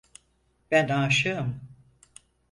[0.71, 1.61] Ben aşığım.